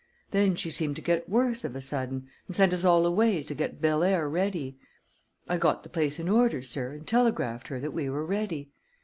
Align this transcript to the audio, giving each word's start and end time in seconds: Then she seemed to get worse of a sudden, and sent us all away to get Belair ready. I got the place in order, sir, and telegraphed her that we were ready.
Then 0.31 0.55
she 0.55 0.71
seemed 0.71 0.95
to 0.95 1.01
get 1.03 1.29
worse 1.29 1.63
of 1.63 1.75
a 1.75 1.79
sudden, 1.81 2.27
and 2.47 2.55
sent 2.55 2.73
us 2.73 2.83
all 2.83 3.05
away 3.05 3.43
to 3.43 3.53
get 3.53 3.79
Belair 3.79 4.27
ready. 4.27 4.79
I 5.47 5.59
got 5.59 5.83
the 5.83 5.89
place 5.89 6.17
in 6.19 6.27
order, 6.27 6.63
sir, 6.63 6.93
and 6.93 7.05
telegraphed 7.05 7.67
her 7.67 7.79
that 7.79 7.93
we 7.93 8.09
were 8.09 8.25
ready. 8.25 8.71